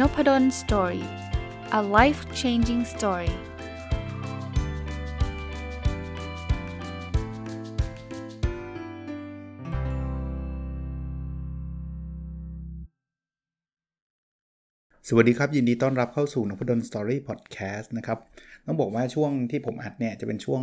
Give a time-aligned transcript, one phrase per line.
[0.00, 1.06] Nopadol Story
[1.78, 3.32] a life changing story
[15.08, 18.18] สวัสดีครับ ยินดีต้อนรับเข้าสู่นพดล Story Podcast นะครับ
[18.66, 20.62] ต้องบอกว่าช่วงที่ผมอัดเนี่ย จะเป็นช่วง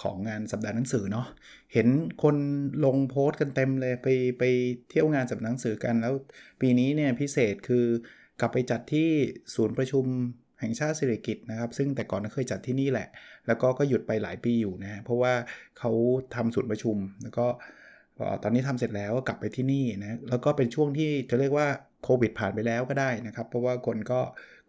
[0.00, 1.26] ของงานสัปดาห์หนังสือเนาะ
[1.72, 1.88] เห็น
[2.22, 2.36] คน
[2.84, 4.08] ลงโพสต์กันเต็มเลยไป
[4.38, 4.42] ไป
[4.88, 6.14] เที่ยวงานสัปดาห์หนังสือกันแล้ว
[6.60, 7.86] ปีนี้เนี่ยพิเศษคือ
[8.40, 9.08] กลับไปจัดที่
[9.54, 10.04] ศูนย์ประชุม
[10.60, 13.08] แห่งชาติสิริกิตนะครับ ซึ่งแต่ก่อนเคยจัดที่นี่แหละ
[13.46, 15.32] แล้วก็ก็หยุดไปหลายปีอยู่นะเพราะว่า
[15.78, 15.90] เขา
[16.34, 17.46] ทำศูนย์ประชุม แล้วก็
[18.42, 21.68] ตอนนี้ทำเสร็จแล้วก็กลับไปที่นี่นะแล้วก็เป็นช่วงที่จะเรียกว่า
[22.04, 24.20] โควิดผ่านไปแล้วก็ได้นะครับ เพราะว่าคนก็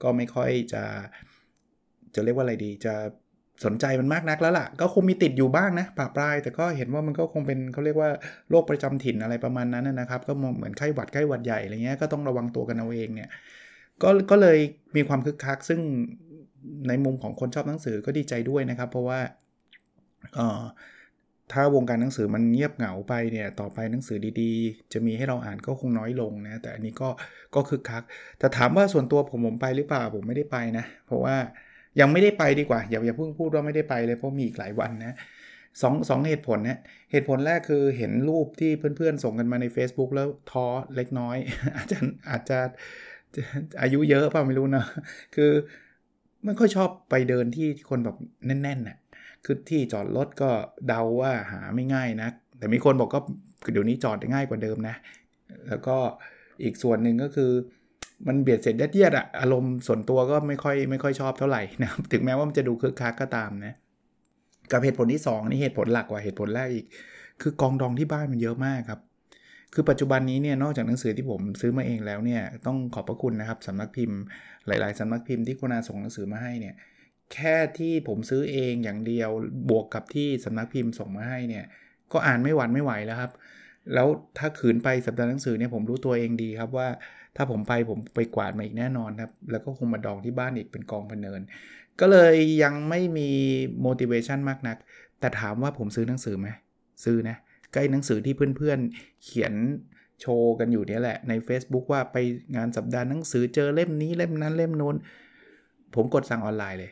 [0.03, 0.84] ก็ไม่ค่อยจะ
[2.16, 2.95] จะเรียกว่าอะไรดีจะ
[3.66, 8.09] สนใจมันมากนักแล้วล่ะ ก็คงมีติดอยู่บ้างนะปาปลาย แต่ก็เห็นว่ามันก็คงเป็นเขาเรียกว่า
[8.49, 13.30] โรคประจำถิ่นอะไรประมาณนั้นนะครับ ก็เหมือนไข้หวัดไข้หวัดใหญ่อะไรเงี้ยก็ต้องระวังตัวกันเอาเองเนี่ย
[14.03, 14.58] ก็ก็เลย
[14.95, 15.80] มีความคึกคัก ซึ่ง
[16.88, 19.19] ในมุมของคนชอบหนังสือก็ดีใจด้วยนะครับ เพราะว่า
[20.36, 20.64] เออ
[21.53, 27.09] ถ้าวงการหนังสือมันเงียบเหงาไปเนี่ยต่อไปหนังสือดีๆ จะมีให้เราอ่านก็คงน้อยลงนะแต่อันนี้ก็
[27.55, 28.03] ก็คึกคัก
[28.39, 31.36] แต่ถามว่าส่วนตัวผมผมไปหรือเปล่าผมไม่ได้ไปนะ เพราะว่า
[32.00, 35.16] ยังไม่ได้ไปดีกว่า อย่าอย่าเพิ่งพูดว่าไม่ได้ไปเลยเพราะมีอีกหลายวันนะ
[35.81, 36.80] สองสองเหตุผลนะ
[37.12, 41.38] เหตุผลแรกคือเห็นรูปที่เพื่อนๆ ส่งกันมาใน Facebook แล้วท้อเล็กน้อย
[41.76, 41.98] อาจจะ
[42.30, 42.59] อาจจะ
[43.81, 44.86] อายุเยอะป่ะไม่รู้นะ
[45.36, 45.52] คือ
[46.45, 48.98] ไม่ค่อยชอบไปเดินที่คนแบบแน่นๆน่ะ
[49.45, 50.50] คือที่จอดรถก็
[50.88, 53.20] เดาว่าหาไม่ง่ายนะแต่มีคนบอกก็
[53.72, 54.95] เดี๋ยวนี้จอดง่ายกว่าเดิมนะ
[55.67, 55.98] แล้วก็
[56.64, 57.52] อีกส่วนหนึ่งก็คือ
[58.28, 63.73] มันเบียดเสร็จยัดเยียดอะอารมณ์ส่วนตัวก็ไม่ค่อยไม่ค่อยชอบเท่าไหร่นะถึงแม้ว่ามันจะดูคึกคักก็ตามนะ
[64.72, 66.86] กับเหตุผลที่ 2 นี่เหตุผลหลักกว่าเหตุผลแรกอีก
[67.42, 69.00] คือกองดองที่บ้านมันเยอะมากครับ
[69.73, 74.17] คือปัจจุบันนี้เนี่ยนอกจากหนังสือที่ผมซื้อมาเองแล้วเนี่ยต้องขอบพระคุณนะครับสำนักพิมพ์
[74.67, 76.76] หลาย ๆสำนักพิมพ์ที่คุณาส่งหนังสือมาให้เนี่ย
[77.33, 79.30] แค่ที่ผมซื้อเองอย่างเดียว
[79.70, 81.66] บวกกับที่สำนักพิมพ์ส่งมาให้เนี่ย
[82.11, 83.32] ก็อ่านไม่หวั่นไม่ไหวแล้วครับ
[83.94, 84.08] แล้ว
[84.38, 86.88] ถ้าขืนไปสัปดาห์หนังสือเนี่ยผมรู้ตัวเองดีครับว่า
[87.37, 91.42] ถ้าผมไปผมไปกวาดมาอีกแน่นอนครับ แล้วก็คงมาดองที่บ้านอีกเป็นกองพเนิน
[91.99, 93.30] ก็เลยยังไม่มี
[93.86, 94.77] motivation มากนัก
[95.20, 96.47] แต่ถามว่าผมซื้อหนังสือไหม
[97.03, 97.37] ซื้อนะ
[97.73, 99.53] ใกล้หนังสือที่เพื่อนๆ เขียน
[100.21, 102.17] โชว์กันอยู่นี่แหละใน Facebook ว่าไป
[102.55, 104.95] งานสัปดาห์หนังสือเจอเล่มนี้เล่มนั้นเล่มโน้น
[105.95, 106.92] ผมกดสั่งออนไลน์เลย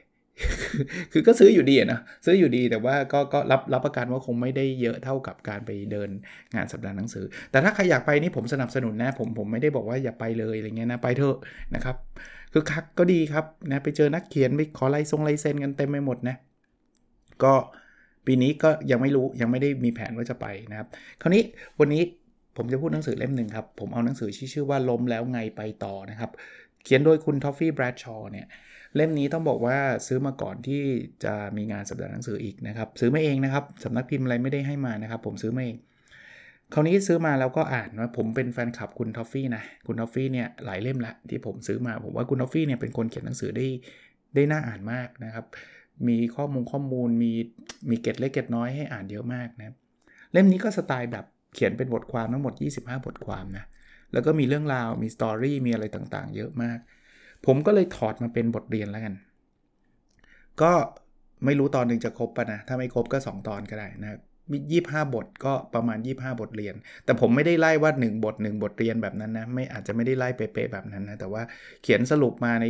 [1.11, 6.09] คือก็ซื้ออยู่ดีนะซื้ออยู่ดีแต่ว่าก็ก็รับรับประกันว่าคงไม่ได้เยอะเท่ากับการไปเดิน
[6.55, 11.37] งานสัปดาห์หนังสือ แต่ถ้าใครอยากไปนี่ผมสนับสนุนนะผมผมไม่ได้บอกว่าอย่าไปเลยอะไรเงี้ยนะไปเถอะ
[11.75, 11.95] นะครับ
[12.53, 16.35] คึกคักก็ดีครับนะไปเจอนักเขียนไปขอลายซงลายเซ็นกันเต็มไปหมดนะ
[17.43, 17.53] ก็
[18.25, 20.87] ปีนี้ก็ยังไม่รู้ยังไม่ได้มีแผนว่าจะไปนะครับ
[21.21, 21.43] คราวนี้
[21.79, 22.01] วันนี้
[22.57, 26.31] ผมจะพูดหนังสือเล่มหนึ่งครับผมเอาหนังสือชื่อว่าล้มแล้วไงไปต่อนะครับ
[26.83, 28.47] เขียนโดยคุณท็อฟฟี่แบรดชอว์เนี่ย
[28.95, 30.81] เล่มนี้ต้องบอกว่าซื้อมาก่อนที่
[31.23, 35.77] จะมีงานสัปดาห์หนังสืออีกนะครับ ซื้อมาเองนะครับสำนักพิมพ์อะไรไม่ได้ให้มานะครับ ผมซื้อมาเอง
[36.73, 43.67] คราวนี้ซื้อมาแล้วก็อ่านว่าผมเป็นแฟนคลับคุณทอฟฟี่นะคุณทอฟฟี่เนี่ยหลายเล่มละที่ผมซื้อมาผมว่าคุณทอฟฟี่เนี่ยเป็นคนเขียนหนังสือได้
[44.35, 45.45] ได้น่าอ่านมากนะครับ
[46.07, 47.31] มีข้อมูลข้อมูลมี
[47.89, 49.75] มีเกตเล็กเกตน้อยให้อ่านเยอะมากนะ
[50.33, 53.65] เล่มนี้ก็สไตล์แบบเขียนเป็นบทความทั้งหมด 25 บทความนะ
[54.13, 56.77] แล้วก็มีเรื่องราวมีสตอรี่มีอะไรต่างๆ เยอะมาก
[57.45, 59.15] ผมก็เลยถอดมาเป็นบทเรียนแล้วกัน
[60.61, 60.71] ก็
[61.45, 64.19] ไม่รู้ตอนหนึ่งจะครบปะนะ ถ้าไม่ครบก็ 2 ตอนก็ได้นะ
[64.51, 71.41] มียี่ห้าบทก็ประมาณ 25 บทเรียน แต่ผมไม่ได้ไล่ว่า 1 บท 1 บทเรียนแบบนั้นนะ ไม่อาจจะไม่ได้ไล่เป๊ะๆแบบนั้นนะ แต่ว่า
[71.83, 72.65] เขียนสรุปมาใน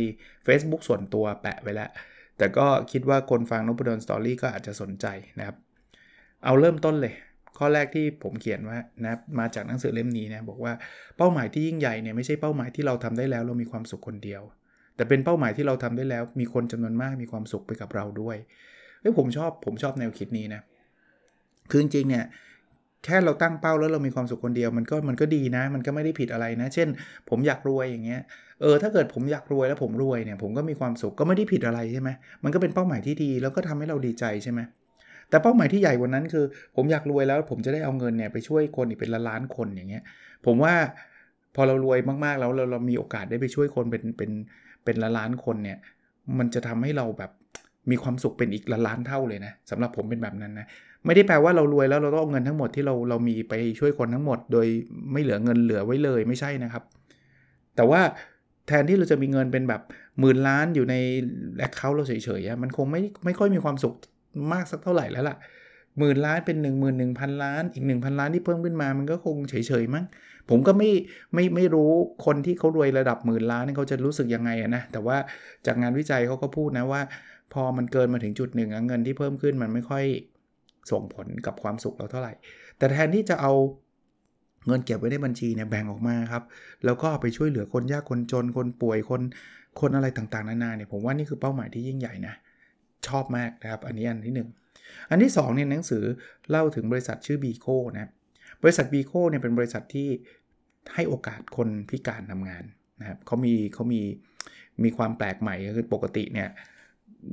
[0.46, 1.90] Facebook ส่วนตัวแปะไว้แล้ว
[2.38, 5.06] แต่ก็คิดว่าคนฟังนบุดลสตอรี่ก็อาจจะสนใจ
[5.38, 5.56] นะครับ
[6.44, 7.14] เอาเริ่มต้นเลย
[7.58, 10.72] ข้อแรกที่ผมเขียนว่านะมาจากหนังสือเล่มนี้นะบอกว่า
[11.16, 14.42] เป้าหมายที่ยิ่งใหญ่เนี่ยไม่ใช่เป้าหมายที่เราทำได้แล้วเรามีความสุขคนเดียว
[14.96, 18.36] แต่เป็นเป้าหมายที่เราทำได้แล้ว มีคนจำนวนมากมีความสุขไปกับเราด้วย
[19.00, 20.60] เฮ้ยผมชอบผมชอบแนวคิดนี้นะ
[21.70, 22.24] คือจริงเนี่ย
[23.04, 26.88] แค่เราตั้งเป้าแล้วเรามีความสุขคนเดียวมันก็มันก็ดีนะ มันก็ไม่ได้ผิดอะไรนะ เช่น
[27.28, 28.20] ผมอยากรวยอย่างเงี้ย
[28.60, 32.10] เออถ้าเกิดผมอยากรวยแล้วผมรวยเนี่ยผมก็มีความสุขก็ไม่ได้ผิดอะไรใช่ไหม
[32.44, 34.60] มันก็เป็นเป้าหมายที่ดีแล้วก็ทำให้เราดีใจใช่ไหม
[35.30, 36.44] แต่เป้าหมายที่ใหญ่กว่านั้นคือ
[36.76, 40.02] ผมอยากรวยแล้วผมจะได้เอาเงินเนี่ยไปช่วยคนอีกเป็นล้านคนอย่างเงี้ย
[40.46, 40.74] ผมว่า
[41.54, 45.78] พอเรารวยมากๆแล้วเราเรามีโอกาสได้ไปช่วยคนเป็นเป็นเเป็นละล้านคนเนี่ย
[46.38, 47.30] มันจะทำให้เราแบบ
[47.90, 50.66] มีความสุขเป็นอีกละล้านเท่าเลยนะสำหรับผมเป็นแบบนั้นนะ
[51.04, 54.66] ไม่ได้แปลว่าเรารวยแล้วเราต้องเอาเงินทั้งหมดที่เราเรามีไปช่วยคนทั้งหมด โดย
[55.12, 56.82] ไม่เหลือเงินเหลือไว้เลยไม่ใช่นะครับ
[57.76, 58.00] แต่ว่า
[58.66, 59.82] แทนที่เราจะมีเงินเป็นแบบ
[60.20, 60.94] หมื่นล้านอยู่ใน
[61.58, 63.94] แอคเคาท์เราเฉยๆมันคงไม่ไม่ค่อยมีความสุข
[64.52, 65.36] มากสักเท่าไหร่แล้วล่ะ
[65.98, 70.04] หมื่นล้านเป็น 1 1 0 0 0 ล้าน อีก 1,000 ล้านที่เพิ่มขึ้นมามันก็คงเฉยๆมั้ง
[70.50, 70.90] ผมก็ไม่
[71.34, 71.90] ไม่ไม่รู้
[72.26, 75.16] คนที่เขารวยระดับหมื่นล้านเขาจะรู้สึกยังไงนะแต่ว่า
[75.66, 77.00] จากงานวิจัยเขาก็พูดนะว่า
[77.52, 80.04] พอมันเกินมาถึงจุดหนึ่งเงินที่เพิ่มขึ้นมันไม่ค่อย
[80.90, 82.32] ส่งผลกับความสุขเราเท่าไหร่
[82.78, 83.52] แต่แทนที่จะเอา
[84.66, 86.42] เงินเก็บไว้ในบัญชีเนี่ยแบ่งออกมาครับ
[86.84, 89.20] แล้วก็ไปช่วยเหลือคนยากคนจนคนป่วยคน
[89.80, 92.34] คนอะไรต่างๆ นานาเนี่ยผมว่านี่คือเป้าหมายที่ยิ่งใหญ่นะ
[93.06, 94.65] ชอบมากนะครับ อันนี้อันที่ 1
[95.10, 96.04] อันที่2เนี่ยหนังสือ
[96.50, 98.10] เล่าถึงบริษัทชื่อบีโคนะ
[98.62, 100.08] บริษัทบีโคเนี่ยเป็นบริษัทที่
[100.94, 102.64] ให้โอกาสคนพิการทำงาน
[103.00, 104.02] นะครับเขามีเขามี
[104.82, 106.48] มีความแปลกใหม่คือปกติเนี่ย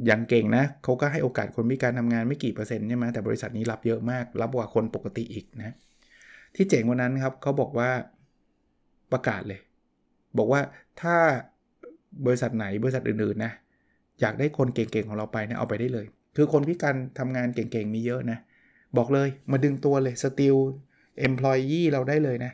[0.09, 5.75] ยังเก่งนะเขาก็ให้โอกาสคนพิการทำงานไม่กี่เปอร์เซ็นต์ใช่ไหมแต่บริษัทนี้รับเยอะมาก รับกว่าคนปกติอีกนะ
[6.55, 7.89] ที่เจ๋งวันนั้นครับเขาบอกว่า
[9.11, 9.59] ประกาศเลย
[10.37, 10.61] บอกว่า
[11.01, 11.15] ถ้า
[12.25, 13.53] บริษัทไหนบริษัทอื่นๆนะ
[14.21, 18.39] อยากได้คนเก่งๆของเราไปนะเอาไปได้เลย คือคนพิการทำงานเก่งๆ มีเยอะนะ
[18.97, 20.55] บอกเลยมาดึงตัวเลย steal
[21.19, 22.53] employee เราได้เลยนะ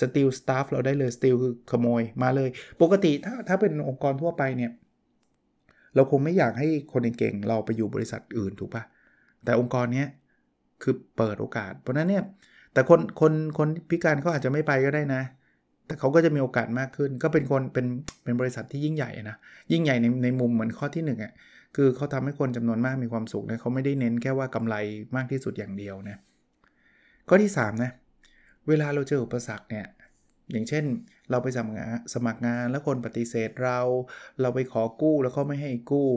[0.00, 2.48] steal staff เราได้เลย steal คือขโมยมาเลย
[2.82, 4.70] ปกติถ้าถ้าเป็นองค์กรทั่วไปเนี่ย
[5.94, 8.82] เราคงไม่อยากให้คนเก่งๆเราไปอยู่บริษัทอื่นถูกปะ
[9.44, 10.08] แต่องค์กรเนี้ย
[10.82, 12.24] คือเปิดโอกาส เพราะนั้นเนี่ย
[12.72, 15.22] แต่คนคนคนพิการเขาอาจจะไม่ไปก็ได้นะ
[15.86, 17.86] แต่เขาก็จะมีโอกาสมากขึ้น ก็เป็นคนเป็น
[18.24, 19.36] เป็นบริษัทที่ยิ่งใหญ่นะ
[19.72, 21.32] ยิ่งใหญ่ในในมุมเหมือนข้อที่1อะ
[21.76, 24.76] คือเขาทำให้คนจำนวนมากมีความสุขนะเขาไม่ได้เน้นแค่ว่ากำไร
[25.16, 26.16] มากที่สุดอย่างเดียวนะ
[27.28, 27.90] ข้อที่3นะ
[28.68, 29.86] เวลาเราเจออุปสรรคเนี่ย
[30.52, 30.84] อย่างเช่น
[31.30, 33.80] เราไปสมัครงานสมัครงานแล้วคนปฏิเสธเรา
[34.40, 36.08] เราไปขอกู้แล้วเขาไม่ให้กู้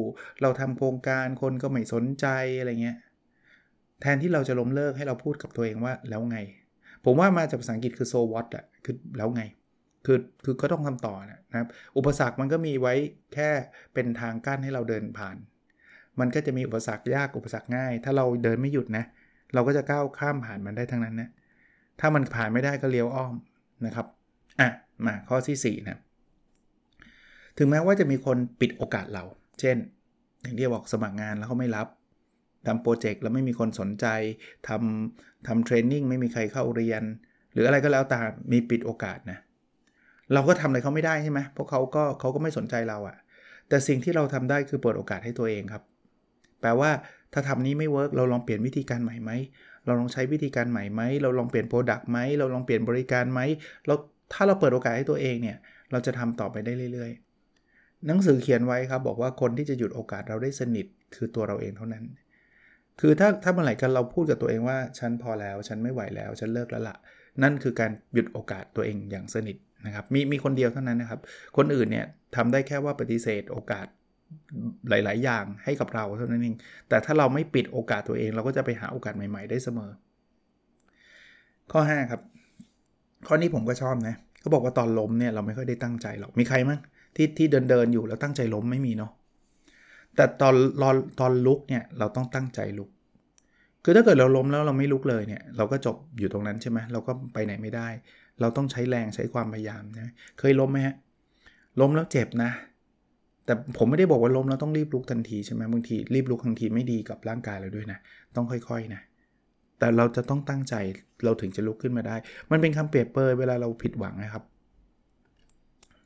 [0.41, 2.25] เราทำโครงการคนก็ไม่สนใจ
[2.59, 2.97] อะไรเงี้ย
[4.01, 6.37] แทนที่เราจะล้มเลิกให้เราพูดกับตัวเองว่าแล้วไง
[7.05, 9.43] ผมว่ามาจากภาษาอังกฤษคือ so what อะคือแล้วไง
[10.07, 12.93] คือคือก็ต้องทำต่อนะครับ อุปสรรคมันก็มีไว้
[13.33, 13.49] แค่
[13.93, 15.37] เป็นทางกั้นให้เราเดินผ่าน
[16.19, 19.05] มันก็จะมีอุปสรรคยากอุปสรรคง่าย ถ้าเราเดินไม่หยุดนะ
[19.53, 21.29] เราก็จะก้าวข้ามผ่านมันได้ทั้งนั้นนะ
[21.99, 23.33] ถ้ามันผ่านไม่ได้ก็เลี้ยวอ้อม
[23.85, 24.07] นะครับ
[24.59, 24.69] อะ
[25.05, 25.99] มาข้อที่4นะ
[27.57, 29.23] ถึงแม้ว่าจะมีคนปิดโอกาสเรา
[29.59, 29.77] เช่น
[30.41, 31.87] อย่างที่บอกสมัครงานแล้วเขาไม่รับ
[32.67, 34.05] ทำโปรเจกต์แล้วไม่มีคนสนใจ
[34.67, 37.03] ทำทำเทรนนิ่งไม่มีใครเข้าเรียน
[37.53, 38.17] หรืออะไรก็แล้วแต่
[38.51, 39.39] มีปิดโอกาสนะ
[40.33, 43.17] เราก็ทำอะไรเขาไม่ได้ใช่ไหมเพราะเขาก็เขาก็ไม่สนใจเราอะ
[43.69, 45.83] แต่สิ่งที่เราทำได้คือเปิดโอกาสให้ตัวเองครับ
[46.61, 46.91] แปลว่า
[47.33, 49.31] ถ้าทำนี้ไม่ work เราลองเปลี่ยนวิธีการใหม่ไหม
[49.85, 53.39] เราลองใช้วิธีการใหม่ไหมเราลองเปลี่ยน product ไหมเราลองเปลี่ยนบริการไหม
[53.87, 53.95] เรา
[54.33, 55.57] ถ้าเราเปิดโอกาสให้ตัวเองเนี่ย
[55.91, 57.11] เราจะทำต่อไปได้เรื่อย
[57.59, 60.85] ๆ หนังสือเขียนไว้ครับบอกว่าคนที่จะหยุดโอกาสเราได้สนิท
[61.15, 62.05] คือตัวเราเองเท่านั้น
[62.99, 66.97] คือถ้าถ้าเมื่อไหร่กันเราพูดกับตัวเองว่าฉันพอแล้วฉันไม่ไหวแล้วฉันเลิกแล้วล่ะ
[67.43, 71.19] นั่นคือการหยุดโอกาสตัวเองอย่างสนิท นะครับมีมีคนเดียวเท่านั้นนะครับ
[71.57, 73.87] คนอื่นเนี่ยทำได้แค่ว่าปฏิเสธโอกาส
[74.89, 76.55] หลาย ๆ อย่างให้กับเราเท่านั้นเอง
[76.89, 79.91] แต่ถ้าเราไม่ปิดโอกาสตัวเอง เราก็จะไปหาโอกาสใหม่ ๆ ได้เสมอ
[81.71, 82.21] ข้อ 5 ครับ
[83.27, 86.79] ข้อนี้ผมก็ชอบนะเขาบอกว่าตอนล้มเนี่ยเราไม่ค่อยได้ตั้งใจหรอก มีใครมั้ง
[87.15, 89.11] ที่ที่เดินเดินอยู่แล้วตั้งใจล้มไม่มีเนาะ
[90.15, 92.89] แต่ตอนรอนตอนลุกเนี่ยเราต้องตั้งใจลุก
[93.89, 97.87] คือถ้าเกิดเราล้มแล้วเราไม่ลุกเลยเนี่ยเราก็จบอยู่ตรงนั้นใช่ไหมเราก็ไปไหนไม่ได้
[98.41, 100.07] เราต้องใช้แรงใช้ความพยายามนะ
[100.39, 100.95] เคยล้มไหมฮะ
[101.81, 102.51] ล้มแล้วเจ็บนะ
[103.45, 107.99] แต่ผมไม่ได้บอกว่าล้มแล้วต้องรีบลุกทันทีใช่ไหมบางทีรีบลุกทันทีไม่ดีกับร่างกายเราด้วยนะ
[108.35, 109.01] ต้องค่อยๆนะ
[109.79, 110.75] แต่เราจะต้องตั้งใจ
[111.23, 112.15] เราถึงจะลุกขึ้นมาได้
[112.51, 114.43] มันเป็นคำเปรียบเปยเวลาเราผิดหวังนะครับ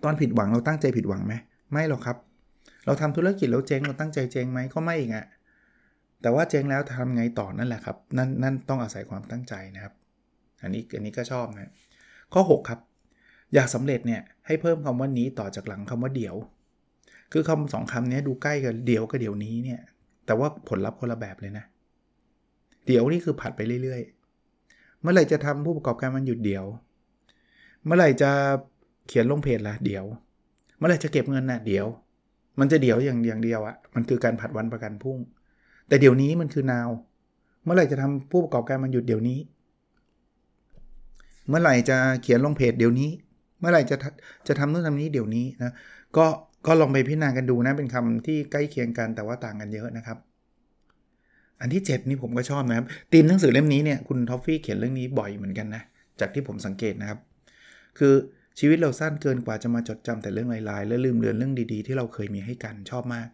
[0.03, 1.34] ตอนผิดหวังเราตั้งใจผิดหวังไหม
[1.72, 2.17] ไม่หรอกครับ
[2.86, 5.25] เราทำธุรกิจแล้วเจ๊งเราตั้งใจเจ๊งไหมก็ไม่อีกอะ
[6.22, 9.94] แต่ว่าเจ๊งแล้วทำไงต่อนั่นแหละครับ นั่นนั่นต้องอาศัยความตั้งใจนะครับ
[10.62, 11.72] อันนี้อันนี้ก็ชอบนะ
[12.34, 12.80] ข้อ 6 ครับ
[13.54, 16.36] อยากสำเร็จเนี่ยให้เพิ่มคำว่านี้ต่อจากหลังคำว่าเดี๋ยว
[17.32, 19.80] คือคำสองคำนี้ดูใกล้กันเดี๋ยวกับเดี๋ยวนี้เนี่ย
[20.25, 21.66] แต่ว่าผลลัพธ์คนละแบบเลยนะ
[22.88, 26.66] เดี๋ยวนี่คือผัดไปเรื่อยๆ เมื่อไหร่จะทำผู้ประกอบการมันหยุดเดี๋ยว
[27.86, 28.32] เมื่อไหร่จะ
[29.08, 30.06] เขียนลงเพจละเดี๋ยว
[30.78, 31.86] เมื่อไหร่จะเก็บเงินนะเดี๋ยว
[32.60, 35.18] มันจะเดี๋ยวอย่างอย่างเดียวอะมันคือการผัดวันประกันพรุ่ง
[35.91, 36.89] แต่เดี๋ยวนี้มันคือ now
[37.63, 39.39] เมื่อไหร่จะทำผู้ประกอบการมันหยุดเดี๋ยวนี้
[41.48, 43.10] เมื่อไหร่จะเขียนลงเพจเดี๋ยวนี้
[43.60, 43.95] เมื่อไหร่จะ
[44.48, 45.74] จะทำนู่นทำนี้เดี๋ยวนี้นะ
[46.17, 46.25] ก็
[46.67, 50.17] ก็ลองไปพิจารณากันดูนะเป็นคำที่ใกล้เคียงกันแต่ว่าต่างกันเยอะนะครับ
[51.62, 55.83] อันที่ 7 นี่ผมก็ชอบนะครับตีมหนังสือเล่มนี้เนี่ยคุณท็อฟฟี่เขียนเรื่องนี้บ่อยเหมือนกันนะ
[56.19, 57.19] จากที่ผมสังเกตนะครับ
[58.00, 58.13] คือ
[58.60, 63.27] ชีวิตเราสั้นเกินกว่าจะมาจดจำแต่เรื่องร้ายๆและลืมเลือนเรื่องดีๆ ที่เราเคยมีให้กันชอบมาก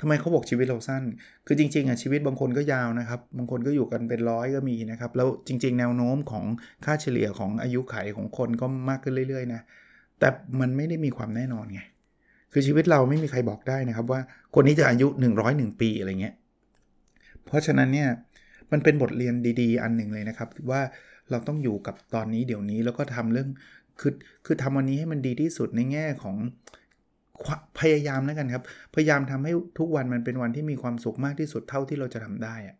[0.00, 1.02] ทำไมเขาบอกชีวิตเราสั้น
[1.46, 6.44] คือจริงๆอะชีวิตบางคนก็ยาวนะครับ บางคนก็อยู่กันเป็นร้อยก็มีนะครับ แล้วจริง ๆ แนวโน้มของ
[6.84, 9.60] ค่าเฉลี่ยของอายุไขของคนก็มากขึ้นเรื่อยๆนะ
[10.18, 10.28] แต่
[10.60, 11.80] มันไม่ได้มีความแน่นอนไง
[12.52, 14.20] คือชีวิตเราไม่มีใครบอกได้นะครับว่า
[14.54, 15.06] คนนี้จะอายุ
[15.44, 16.34] 101 ปีอะไรเงี้ย
[17.46, 18.08] เพราะฉะนั้นเนี่ย
[18.72, 20.82] มันเป็นบทเรียนดีๆ อันหนึ่งเลยนะครับว่า
[21.30, 23.48] เราต้องอยู่กับตอนนี้เดี๋ยวนี้แล้วก็ทำเรื่อง
[24.00, 24.12] คือ
[24.46, 26.36] คือทำวันนี้ให้มันดีที่สุดในแง่ของ
[27.80, 28.64] พยายามแล้วกันครับ
[28.94, 32.76] พยายามทำให้ทุกวันมันเป็นวันที่มีความสุขมากที่สุดเท่าที่เราจะทำได้อะ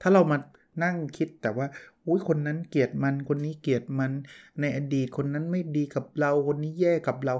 [0.00, 0.36] ถ้าเรามา
[0.84, 1.66] นั่งคิดแต่ว่า
[2.06, 4.12] อุ้ยคนนั้นเกลียดมันคนนี้เกลียดมัน
[4.60, 7.34] ในอดีตคนนั้นไม่ดีกับเราคนนี้แย่กับเรา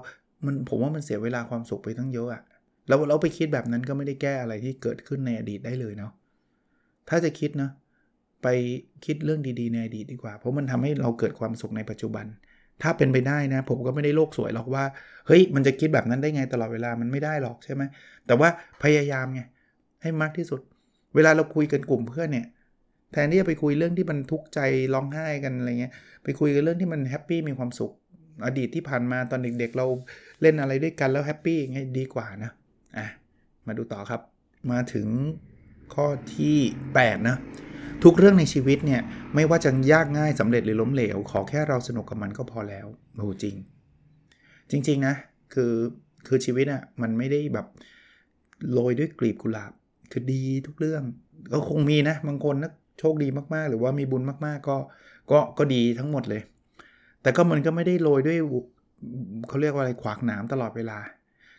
[0.45, 2.43] มันผมว่ามันเสียเวลาความสุขไปทั้งเยอะอะ
[2.89, 6.13] เราเราไปคิดแบบนั้นก็ไม่ได้แก้อะไรที่เกิดขึ้นในอดีตได้เลยเนาะ
[7.09, 7.71] ถ้าจะคิดนะ
[8.43, 8.47] ไป
[9.05, 12.27] คิดเรื่องดีๆในอดีตดีกว่า เพราะมันทำให้เราเกิดความสุขในปัจจุบัน
[12.83, 14.85] ถ้าเป็นไปได้นะ ผมก็ไม่ได้โลกสวยหรอกว่า
[15.27, 17.83] เฮ้ย มันจะคิดแบบนั้นได้ไงตลอดเวลามันไม่ได้หรอกใช่ไหม
[18.27, 18.49] แต่ว่า
[18.83, 19.41] พยายามไง
[20.03, 20.61] ให้มากที่สุด
[21.15, 22.47] เวลาเราคุยกันกลุ่มเพื่อนเนี่ย
[23.13, 24.61] แทนที่จะไปคุยเรื่องที่มันทุกข์ใจ
[24.95, 25.93] ร้องไห้กันอะไรเงี้ย
[26.25, 27.93] ไปคุยกันเรื่องที่มันแฮปปี้มีความสุข
[28.47, 29.87] อดีตที่ผ่านมาตอนเด็กๆ เรา
[30.43, 32.51] เล่นอะไรด้วยกันแล้วแฮปปี้ไงดีกว่านะ
[32.99, 33.07] อะ
[33.67, 34.21] มาดูต่อครับ
[34.73, 35.09] มาถึง
[35.95, 36.59] ข้อที่
[36.93, 37.37] 8 นะ
[38.05, 39.01] ทุกเรื่องในชีวิตเนี่ย
[39.35, 43.55] ไม่ว่าจะยากง่ายสำเร็จหรือล้มเหลว ขอแค่เราสนุกกับมันก็พอแล้วโอ้จริง
[44.71, 45.15] จริง ๆ นะ
[45.55, 45.73] คือ
[46.27, 47.67] คือชีวิตอะ่ะมันไม่ได้แบบ
[48.73, 49.73] โรยด้วยกลีบกุหลาบ
[50.13, 51.03] คือดีทุกเรื่อง
[51.53, 54.77] ก็คงมีนะ บางคนนะโชคดีมากๆ หรือว่ามีบุญมากๆ ก็
[55.31, 56.43] ก็ก็ดีทั้งหมดเลย
[57.23, 58.39] แต่ก็มันก็ไม่ได้โรยด้วย
[59.49, 60.99] เขาเรียกว่าอะไรขวากหนามตลอดเวลา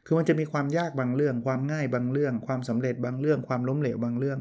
[0.06, 4.40] คือมันจะมีความยากบางเรื่อง ความง่ายบางเรื่อง ความสำเร็จบางเรื่อง ความล้มเหลวบางเรื่อง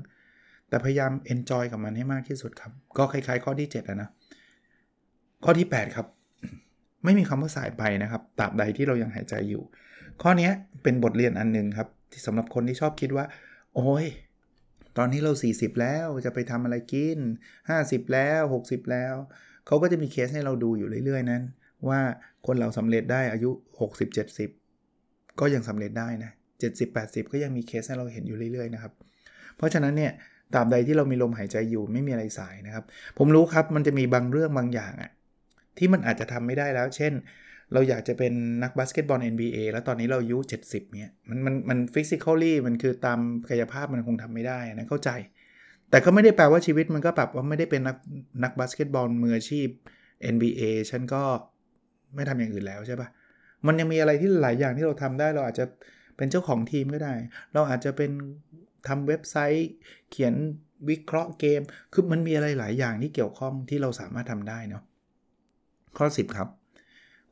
[0.72, 4.08] แต่พยายาม enjoy กับมันให้มากที่สุดครับ ก็คล้ายๆ ข้อที่7นะ
[5.44, 6.06] ข้อที่ 8 ครับ
[7.04, 9.62] ไม่มีคำว่าสายไปนะครับตราบใดที่เรายังหายใจอยู่
[10.22, 10.50] ข้อนี้
[10.82, 13.24] เป็นบทเรียนอันหนึ่งครับที่สำหรับคนที่ชอบคิดว่า
[13.74, 14.06] โอ้ย
[14.98, 17.18] ตอนนี้เรา 40 แล้วจะไปทำอะไรกิน
[17.66, 19.14] 50 แล้ว 60 แล้ว
[19.66, 21.42] เขาก็จะมีเคสให้เราดูอยู่เรื่อยๆ นั้น
[21.88, 22.00] ว่า
[22.46, 23.50] คนเราสำเร็จได้อายุ
[23.80, 24.08] 60
[24.58, 28.92] 70 ก็ยังสำเร็จได้นะ70 80 ก็ยังมีเคสให้เราเห็นอยู่เรื่อยๆนะครับ
[29.56, 30.12] เพราะฉะนั้นเนี่ย
[30.54, 32.84] ตราบใดที่เรามีลมหายใจอยู่ไม่มีอะไรสายนะครับ
[33.18, 35.10] ผมรู้ครับมันจะมีบางเรื่องบางอย่างอะ
[35.78, 37.12] ที่มันอาจจะทำไม่ได้แล้ว เช่น
[37.72, 38.32] เราอยากจะเป็น
[38.62, 43.18] นักบาสเกตบอล NBA แล้วตอนนี้เราอายุ 70เนี่ยมันมันมัน physically มันคือตาม
[43.50, 45.10] กายภาพมันคงทำไม่ได้นะเข้าใจ
[45.90, 47.96] แต่ก็ไม่ได้แปลว่าชีวิตมันก็แบบว่าไม่ได้เป็นนัก
[48.44, 49.68] นักบาสเกตบอลมืออาชีพ
[50.34, 51.22] NBA ฉันก็
[52.14, 53.08] ไม่ทำอย่างอื่นแล้วใช่ปะ
[53.66, 55.64] มันยังมีอะไรที่หลายอย่างที่เราทำได้ เราอาจจะ
[56.16, 57.12] เป็นเจ้าของทีมก็ได้
[57.54, 58.10] เราอาจจะเป็น
[58.88, 59.68] ทำเว็บไซต์
[60.10, 60.34] เขียน
[60.88, 61.60] วิเคราะห์เกม
[61.92, 64.82] คือมันมีอะไรหลายอย่างที่เกี่ยวข้องที่เราสามารถทำได้เนาะ
[65.98, 66.48] ข้อ 10 ครับ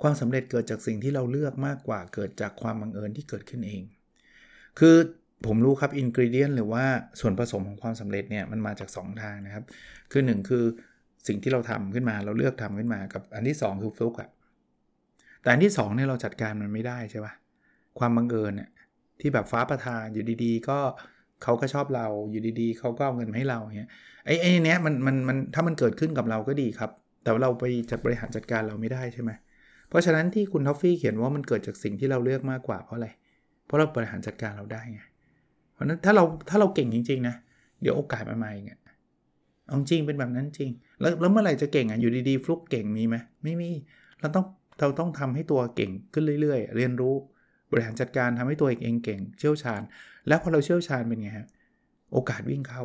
[0.03, 3.83] ความสำเร็จเกิดจากสิ่งที่เราเลือกมากกว่าเกิดจากความบังเอิญที่เกิดขึ้นเอง
[4.79, 4.97] คือ
[5.47, 6.85] ผมรู้ครับอินกิเดียนหรือว่า
[7.21, 9.65] ส่วนผสมของความสำเร็จเนี่ยมันมาจาก 2 ทางนะครับ
[10.13, 10.65] คือ 1 คือ
[11.29, 14.31] สิ่งที่เราทำขึ้นมาเราเลือกทำขึ้นมากับอันที่ 2 คือฟลุกอะ
[15.43, 17.35] แต่อันที่2เนี่ยเราจัดการมันไม่ได้ใช่ปะ
[17.99, 18.71] ความบังเอิญเนี่ย
[19.21, 20.79] ที่แบบฟ้าประทานอยู่ดีๆ ก็
[21.43, 23.91] เขาก็ชอบเราอยู่ดีๆ เขาก็เอาเงินมาให้เราเนี่ย
[24.27, 26.91] ไอ้ไอ้เนี้ยมันมันมันถ้ามันเกิดขึ้นกับเราก็ดีครับ
[27.23, 29.31] แต่เราไปจัดบริหารจัดการเราไม่ได้ใช่ไหม
[29.89, 33.09] เพราะฉะนั้นที่คุณท็อฟฟี่เขียนว่ามันเกิดจากสิ่งที่เราเลือกมากกว่าเพราะอะไร
[33.67, 35.01] เพราะเราบริหารจัดการเราได้ไง
[35.73, 37.35] เพราะนั้นถ้าเราถ้าเราเก่งจริงๆนะ
[37.83, 38.81] เดี๋ยวโอกาสมาใหม่เงี้ย
[39.67, 40.71] เอาจริงเป็นแบบนั้นจริง
[41.01, 43.71] แล้วแล้วเมื่อไหร่จะเก่งอะอยู่ดีๆ ฟลุกเก่งมีไหมไม่มี
[44.21, 44.45] เราต้อง
[44.81, 47.15] เราต้องทำให้ตัวเก่งขึ้นเรื่อย ๆ เรียนรู้
[47.71, 49.81] บริหารจัดการทำให้ตัวเองเก่ง เชี่ยวชาญ
[50.29, 51.47] แล้วพอเราเชี่ยวชาญเป็นไงฮะ
[52.13, 52.83] โอกาสวิ่งเข้า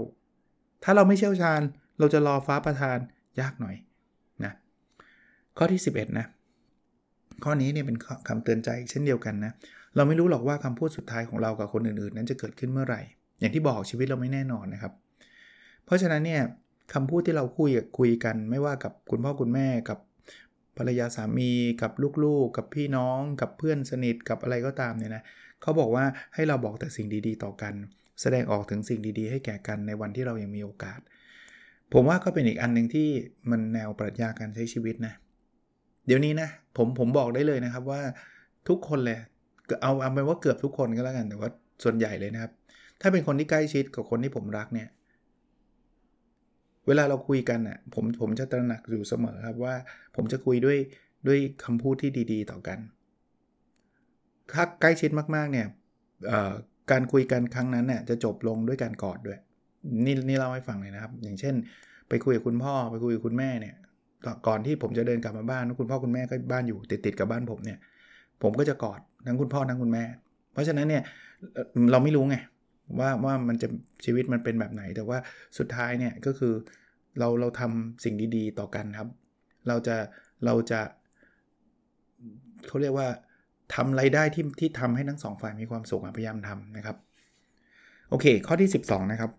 [0.83, 1.61] ถ้าเราไม่เชี่ยวชาญ
[1.99, 2.97] เราจะรอฟ้าประทาน
[3.39, 3.75] ยากหน่อย
[4.43, 4.53] นะ
[5.57, 6.25] ข้อที่ 11 นะ
[7.43, 9.51] ข้อนี้เนี่ยเป็นคำเตือนใจเช่นเดียวกันนะ
[9.95, 13.01] เราไม่รู้หรอกว่าคำพูดสุดท้ายของเรากับคนอื่นๆ นั้นจะเกิดขึ้นเมื่อไหร่
[13.39, 14.93] อย่างที่บอกชีวิตเราไม่แน่นอนนะครับ
[15.85, 16.41] เพราะฉะนั้นเนี่ย
[16.93, 19.99] คำพูดที่เราคุยคุยกันไม่ว่ากับคุณพ่อคุณแม่กับ
[20.77, 21.51] ภรรยาสามี
[21.81, 21.91] กับ
[22.23, 25.23] ลูกๆ กับพี่น้อง กับเพื่อนสนิทกับอะไรก็ตามเนี่ยนะ
[25.61, 27.73] เขาบอกว่าให้เราบอกแต่สิ่งดีๆ ต่อกัน
[28.21, 30.99] แสดงออกถึงสิ่งดีๆ ให้แก่กันในวันที่เรายังมีโอกาส
[31.93, 33.07] ผมว่าก็เป็นอีกอันหนึ่งที่
[33.51, 35.13] มันแนวปรัชญาการใช้ชีวิตนะ
[36.07, 38.01] เดี๋ยวนี้นะผมผมบอกได้เลยนะครับว่า
[38.67, 39.19] ทุกคนเลย
[39.81, 41.49] เอาเอาเป็นว่าเกือบทุกคนก็แล้วกันแต่ว่า
[41.83, 42.51] ส่วนใหญ่เลยนะครับ
[43.01, 44.87] ถ้าเป็นคนที่ใกล้ชิดกับคนที่ผมรักเนี่ย
[46.87, 49.75] เวลาเราคุยกันอะผมผมจะตระหนักอยู่เสมอครับว่า
[50.15, 50.77] ผมจะคุยด้วย
[51.27, 52.79] ด้วยคำพูดที่ดีๆ ต่อกัน
[54.53, 55.67] ถ้าใกล้ชิดมากๆเนี่ย
[56.91, 59.39] การคุยกันครั้งนั้นเนี่ยจะจบลงด้วยการกอดด้วย
[60.05, 61.55] นี่นี่เล่าให้ฟังเลยนะครับ อย่างเช่น
[62.09, 63.75] ไปคุยกับคุณพ่อไปคุยกับคุณแม่เนี่ย
[64.47, 67.79] ก่อนที่ผมจะเดินกลับมาบ้านคุณพ่อคุณแม่ก็บ้านอยู่ติดติดกับบ้านผมเนี่ย
[68.43, 70.03] ผมก็จะกอดทั้งคุณพ่อทั้งคุณแม่
[70.53, 71.03] เพราะฉะนั้นเนี่ย
[71.91, 72.35] เราไม่รู้ไง
[72.99, 73.67] ว่าว่ามันจะ
[74.05, 75.17] ชีวิตมันเป็นแบบไหน แต่ว่า
[75.57, 76.53] สุดท้ายเนี่ยก็คือ
[77.19, 79.09] เราเราทำสิ่งดีๆ ต่อกันครับ
[79.67, 79.95] เราจะ
[80.45, 80.81] เราจะ
[82.67, 83.07] เขาเรียกว่า
[83.73, 86.97] ทำไรายได้ที่ที่ทำให้ทั้งสองฝ่ายมีความสุขพยายามทำนะครับ
[88.09, 89.31] โอเค ข้อที่ 12 นะครับ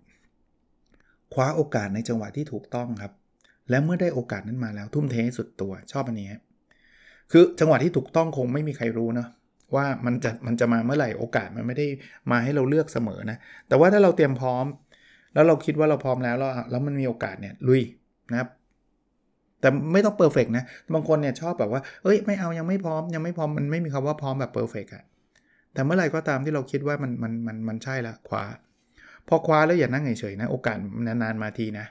[1.32, 3.12] คว้าโอกาสในจังหวะที่ถูกต้องครับ
[3.70, 6.28] และเมื่อได้โอกาสนั้นมาแล้วทุ่มเทให้สุดตัวชอบอันนี้
[7.32, 9.28] คือจังหวะที่ถูกต้องคงไม่มีใครรู้เนาะ
[9.74, 11.86] ว่ามันจะมันจะมาเมื่อไหร่โอกาสมันไม่ได้
[12.30, 14.64] มาให้เราเลือกเสมอนะ แต่ว่าถ้าเราเตรียมพร้อม
[15.34, 17.82] แล้วเราคิดว่าเราพร้อมแล้วแล้วแล้วมันมีโอกาสเนี่ยลุย
[18.30, 18.48] นะครับ
[19.60, 25.04] แต่ไม่ต้อง perfect นะ บางคนเนี่ยชอบแบบว่า เอ้ย ไม่เอายังไม่พร้อมยังไม่พร้อมมันไม่มีคำว่าพร้อมแบบ perfect อะ
[25.72, 28.44] แต่เมื่อไหร่ก็ตามที่เราคิดว่ามันมันมันมันใช่ละคว้า
[29.28, 31.86] พอคว้าแล้วอย่านั่งเฉยๆนะ โอกาสนานๆมาทีนะ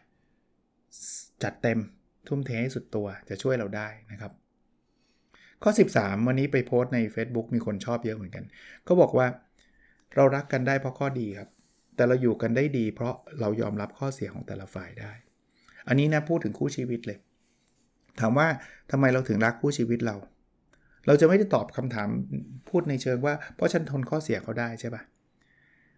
[1.43, 1.79] จัดเต็ม
[2.27, 4.31] ทุ่มเทให้สุดตัวจะช่วยเราได้นะครับ
[5.63, 8.43] ข้อ 13 วันนี้ไปโพสต์ใน Facebook มีคนชอบเยอะเหมือนกัน
[8.87, 9.27] ก็บอกว่า
[10.15, 11.49] เรารักกันได้เพราะข้อดีครับ
[11.95, 15.11] แต่เราอยู่กันได้ดี เพราะเรายอมรับข้อเสียของแต่ละฝ่ายได้
[15.87, 17.17] อันนี้นะพูดถึงคู่ชีวิตเลย
[18.19, 18.47] ถามว่า
[18.91, 20.15] ทำไมเราถึงรักคู่ชีวิตเรา
[21.07, 22.09] เราจะไม่ได้ตอบคำถาม
[22.69, 25.03] พูดในเชิงว่า เพราะฉันทนข้อเสียเขาได้ใช่ปะ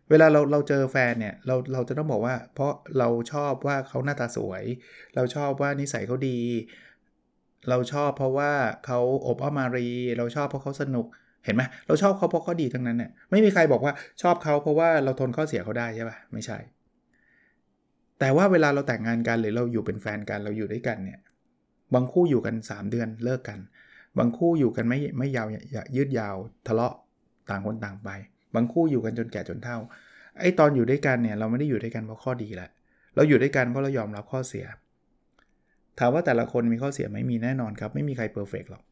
[0.09, 4.63] เวลาเราเราเจอแฟนเนี่ยเราเราจะต้องบอกว่า เพราะเราชอบว่าเขาหน้าตาสวย
[5.15, 6.37] เราชอบว่านิสัยเขาดี
[7.69, 8.51] เราชอบเพราะว่า
[8.85, 9.87] เขาอบอ้อมมารี
[10.17, 11.05] เราชอบเพราะเขาสนุก
[11.45, 16.57] เห็นไหมเราชอบเขาเพราะเขาดีทั้งนั้นเนี่ยไม่มีใครบอกว่าชอบเขาเพราะว่าเราทนข้อเสียเขาได้ใช่ปะไม่ใช่
[18.19, 21.19] แต่ว่าเวลาเราแต่งงานกันหรือเราอยู่เป็นแฟนกันเราอยู่ด้วยกันเนี่ย
[21.93, 23.59] บางคู่อยู่กัน 3 เดือนเลิกกัน
[24.17, 25.47] บางคู่อยู่กันไม่ไม่ยาว
[25.95, 26.35] ยืดยาว
[26.67, 26.93] ทะเลาะ
[27.49, 28.09] ต่างคนต่างไป
[28.55, 29.77] บางคู่อยู่กันจนแก่จนเฒ่า
[30.39, 32.69] ไอ้ตอนอยู่ด้วยกันเนี่ยเราไม่ได้อยู่ด้วยกันเพราะข้อดีแหละ
[33.15, 34.65] เราอยู่ด้วยกันเพราะเรายอมรับข้อเสีย
[35.99, 38.83] ถามว่าแต่ละคนมีข้อเสียไหมมีแน่นอนครับ ไม่มีใครเพอร์เฟกหรอก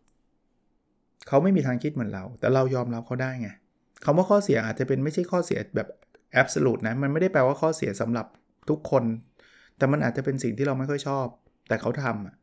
[1.28, 3.50] เขาไม่มีทางคิดเหมือนเรา แต่เรายอมรับเขาได้ไง
[4.06, 5.88] คำว่าข้อเสียอาจจะเป็นไม่ใช่ข้อเสียแบบ
[6.34, 8.26] แอบสูตนะมันไม่ได้แปลว่าข้อเสียสำหรับ
[8.70, 9.04] ทุกคน
[9.78, 11.28] แต่มันอาจจะเป็นสิ่งที่เราไม่ค่อยชอบ
[11.68, 12.36] แต่เขาทำอะ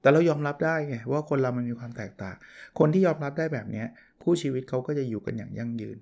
[0.00, 2.36] แต่เรายอมรับได้ไงว่าคนเรามันมีความแตกต่าง
[2.78, 3.84] คนที่ยอมรับได้แบบนี้
[4.22, 5.98] คู่ชีวิตเขาก็จะอยู่กันอย่างยั่งยืน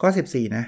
[0.00, 0.64] ข้อ 14 นะ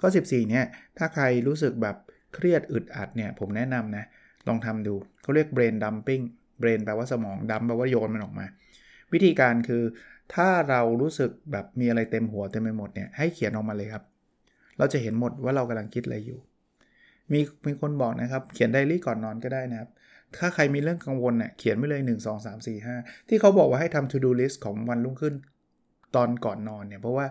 [0.00, 0.64] ข้อ 14 เนี่ย
[0.98, 1.96] ถ้าใครรู้สึกแบบ
[2.34, 4.04] เครียดอึดอัดเนี่ย ผมแนะนำนะ
[4.48, 6.24] ลองทำดูเขาเรียก brain dumping
[6.62, 8.46] brain แปลว่าสมองดัมแปลว่าโยนมันออกมา
[9.12, 9.82] วิธีการคือ
[10.34, 14.04] ถ้าเรารู้สึกแบบมีอะไรเต็มหัวเต็มไปหมดเนี่ยให้เขียนออกมาเลยครับ
[14.78, 16.38] เราจะเห็นหมดว่าเรากำลังคิดอะไรอยู่
[17.32, 19.90] มีมีคนบอกนะครับ เขียนไดรี่ก่อนนอนก็ได้นะครับ
[20.36, 25.34] ถ้าใครมีเรื่องกังวลเนี่ยเขียนไว้เลย 1 2 3 4 5 ที่เขาบอกว่าให้ทำ to do list ของวันรุ่งขึ้น
[26.16, 27.26] ตอนก่อนนอนเนี่ยเพราะว่า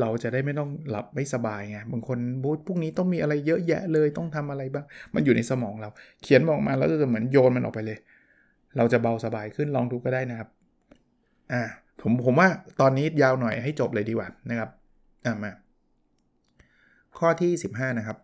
[0.00, 5.90] เราจะได้ไม่ต้องหลับไม่สบายไงบางคนบูธพรุ่งนี้ต้องมีอะไรเยอะแยะเลยต้องทำอะไรบ้างมันอยู่ในสมองเรา
[6.22, 7.98] เขียนออกมาแล้วจะเหมือนโยนมันออกไปเลย
[8.76, 10.48] เราจะเบาสบายขึ้นลองดูก็ได้นะครับ
[11.52, 11.62] อ่า
[12.00, 12.48] ผมผมว่า
[12.80, 14.70] ตอนนี้ยาวหน่อยให้จบเลยดีกว่านะครับ
[15.24, 15.52] อ่ามา
[17.18, 18.18] ข้อที่ 15 นะครับ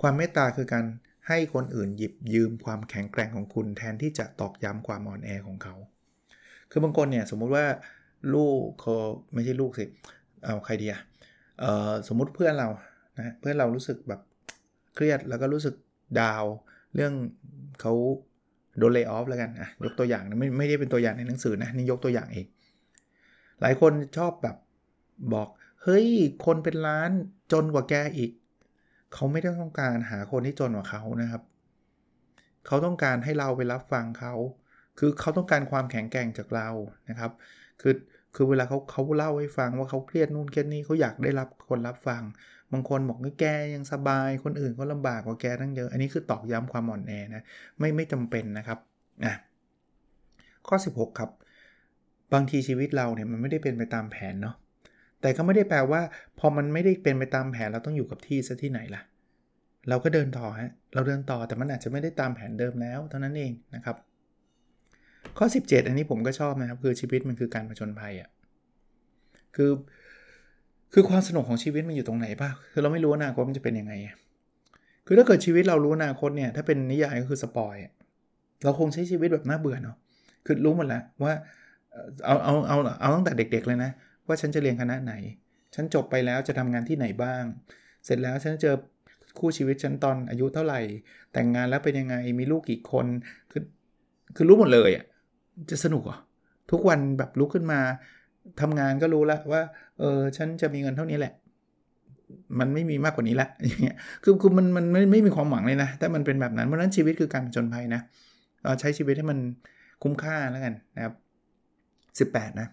[0.00, 0.84] ความเมตตาคือการ
[1.28, 5.74] ให้คนอื่นหยิบยืมความแข็งแกร่งของคุณแทนที่จะตอกย้ำความอ่อนแอของเขา
[6.70, 7.66] คือบางคนเนี่ยสมมุติว่า
[8.34, 8.94] ลูกเขา
[9.32, 9.84] ไม่ใช่ลูกสิ
[10.44, 11.00] เอาใครดีอะ
[11.60, 12.68] เออสมมุติเพื่อนเรา
[13.18, 14.20] นะเพื่อนเรารู้สึกแบบ
[14.94, 15.74] เครียดแล้วก็รู้สึก
[16.20, 16.44] ดาว
[16.94, 17.12] เรื่อง
[17.80, 17.92] เขา
[18.78, 22.46] โดนเลิกออฟแล้วกันอะยกตัวอย่างนะไม่ไม่ได้เป็นตัวอย่างในหนังสือนะนี่ยกตัวอย่างเอง
[23.60, 24.56] หลายคนชอบแบบ
[25.34, 25.48] บอก
[25.82, 26.06] เฮ้ย
[26.46, 27.10] คนเป็นล้าน
[27.52, 28.30] จนกว่าแกอีก
[29.14, 31.42] เขาไม่ได้ต้องการหาคนที่จนกว่าเขานะครับ
[32.66, 34.34] เขาต้องการให้เราไปรับฟังเขา
[34.98, 36.68] คือเขาต้องการความแข็งแกร่งจากเรา
[37.08, 37.32] นะครับ
[37.80, 37.94] คือ
[38.40, 42.22] คือเวลาเขาเขาเล่าให้ฟังว่าเขาเครียดนู่นเครียดนี่เขาอยากได้รับคนรับฟัง
[42.72, 47.42] บางคนบอกว่าแกยังสบายคนอื่นเขาลำบากกว่าแกตั้งเยอะ อันนี้คือตอกย้ำความอ่อนแอนะ
[47.78, 48.78] ไม่ไม่จำเป็นนะครับ
[49.24, 49.34] อะ
[50.68, 51.30] ข้อ 16 ครับ
[52.34, 54.56] บางทีชีวิตเราเนี่ยมันไม่ได้เป็นไปตามแผนเนาะ
[55.20, 56.00] แต่ก็ไม่ได้แปลว่า
[56.38, 59.02] พอมันไม่ได้เป็นไปตามแผนเราต้องอยู่กับที่ซะที่ไหนล่ะ
[59.88, 63.96] เราก็เดินต่อฮะเราเดินต่อแต่มันอาจจะไม่ได้ตามแผนเดิมแล้วเท่านั้นเองนะครับ
[65.38, 68.28] ข้อ 17 อันนี้ผมก็ชอบนะครับ คือชีวิตมันคือการผจญภัยอะ่ะ
[69.56, 69.70] คือ
[70.92, 73.92] คือความสนุกของชีวิตมันอยู่ตรงไหนป่ะคือเราไม่รู้อนาคตมันจะเป็นยังไง
[75.06, 77.76] คือถ้าเกิดชีวิตเรารู้อนาคตเนี่ย ถ้าเป็นนิยายก็คือสปอย
[78.64, 79.96] เราคงใช้ชีวิตแบบน่าเบื่อเนาะ
[80.46, 81.32] คือรู้หมดแล้วว่า
[82.24, 83.90] เอาเอาเอาเอาตั้งแต่เด็ก ๆ เลยนะ
[84.26, 85.14] ว่าฉันจะเรียนคณะไหน
[85.74, 87.42] ฉันจบไปแล้วจะทำงานที่ไหนบ้าง
[88.04, 88.74] เสร็จแล้วฉันเจอ
[89.38, 90.80] คู่ชีวิตฉันตอนอายุเท่าไหร่
[91.32, 93.06] แต่งงานแล้วเป็นยังไงมีลูกกี่คน
[93.50, 93.62] คือ
[94.38, 95.04] คือรู้หมดเลยอะ
[95.70, 96.18] จะสนุกอะ
[96.70, 97.80] ทุกวันแบบลุกขึ้นมา
[98.60, 99.62] ทำงานก็รู้แล้วว่า
[99.98, 101.32] เออฉันจะมีเงินเท่านี้แหละ
[102.58, 108.00] มันไม่มีมากกว่านี้ละอย่างเงี้ยคือคือมันมันไม่ไม่มีความหวังเลยนะถ้ามันเป็นแบบนั้นเพราะนั้นชีวิตคือการผจญภัยนะ
[108.64, 109.38] เราใช้ชีวิตให้มัน
[110.02, 111.14] คุ้มค่าแล้วกันนะครับ
[112.30, 112.68] 18 นะ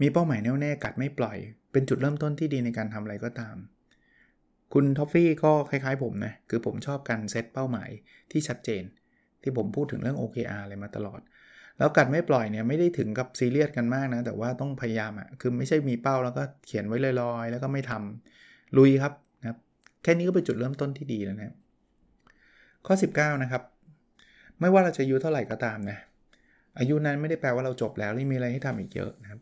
[0.00, 1.36] มีเป้าหมายแน่วแน่กัดไม่ปล่อย
[1.72, 3.56] เป็นจุดเริ่มต้นที่ดีในการทำอะไรก็ตาม
[4.72, 7.90] คุณท็อฟฟี่ก็คล้ายๆผมนะ คือผมชอบการเซตเป้าหมาย
[8.30, 8.82] ที่ชัดเจน
[9.42, 11.20] ที่ผมพูดถึงเรื่อง OKR อะไรมาตลอด
[11.78, 19.58] แล้วกัดไม่ปล่อยเนี่ยไม่ได้ถึงกับซีเรียสกันมากนะ แต่ว่าต้องพยายามอะ่ะคือไม่ใช่มีเป้าแล้วก็เขียนไว้ลอยๆ แล้วก็ไม่ทำลุยครับนะครับ
[20.02, 21.54] แค่นี้ก็เป็นจุดเริ่มต้นที่ดีแล้วนะ
[22.86, 23.62] ข้อ 19 นะครับ
[24.60, 25.98] ไม่ว่าเราจะอายุเท่าไหร่ก็ตามนะ
[26.78, 29.40] อายุนั้นไม่ได้แปลว่าเราจบแล้วมีอะไรให้ทำอีกเยอะนะครับ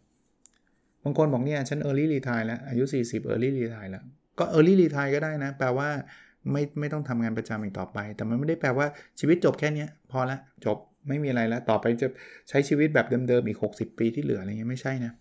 [1.05, 4.05] บางคนบอกเนี่ยฉัน early retire แล้วอายุ 40 early retire แล้ว
[4.39, 5.89] ก็ early retire ก็ได้นะ แปลว่า
[6.53, 8.87] ไม่ไม่ต้องทำงานประจำอีกต่อไป แต่มันไม่ได้แปลว่า
[9.21, 10.77] ชีวิตจบแค่นี้พอละจบ
[11.09, 12.09] ไม่มีอะไรแล้ว ต่อไปจะ
[12.49, 15.13] ใช้ชีวิตแบบเดิมๆอีก 60 ปีที่เหลืออะไรเงี้ยไม่ใช่นะ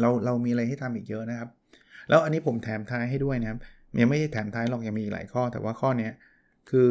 [0.00, 1.48] เราเรามีอะไรให้ทำอีกเยอะนะครับ
[2.08, 3.58] แล้วอันนี้ผมแถมท้ายให้ด้วยนะครับ
[4.00, 6.12] ยังไม่ใช่แถมท้ายหรอกยังมีหลายข้อ แต่ว่าข้อเนี้ย
[6.70, 6.88] คือ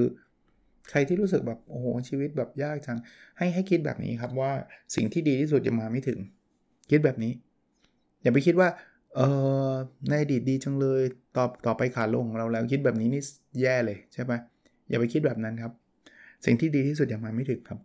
[0.90, 2.98] ใครที่รู้สึกแบบโอ้โหชีวิตแบบยากจัง
[3.38, 4.52] ให้ให้คิดแบบนี้ครับว่า
[4.96, 6.20] สิ่งที่ดีที่สุดยังมาไม่ถึง
[6.92, 7.32] คิดแบบนี้
[8.22, 8.68] อย่าไปคิดว่า
[9.16, 9.22] เอ
[9.70, 9.72] อ
[10.10, 11.02] ในอดีตดีจังเลย
[11.36, 13.22] ต่อต่อไปขาลงเราแล้วคิดแบบนี้นี่
[13.62, 14.34] แย่เลยใช่ไหม
[14.90, 15.72] อย่าไปคิดแบบนั้นครับ
[16.46, 17.80] สิ่งที่ดีที่สุดยังมาไม่ถึงครับ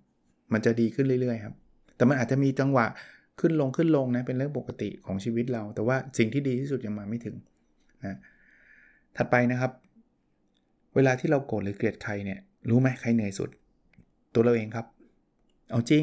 [0.52, 1.54] มันจะดีขึ้นเรื่อยๆครับ
[1.96, 2.86] แต่มันอาจจะมีจังหวะ
[3.40, 7.36] ขึ้นลงขึ้นลงนะเป็นเรื่องปกติของชีวิตเรา แต่ว่าสิ่งที่ดีที่สุดยังมาไม่ถึง
[8.04, 8.18] นะ
[9.16, 9.72] ถัดไปนะครับ
[10.94, 12.38] เวลาที่เราโกรธหรือเกลียดใครเนี่ย
[12.70, 13.50] รู้ไหมใครเหนื่อยสุด
[14.34, 14.86] ตัวเราเองครับ
[15.70, 16.02] เอาจริง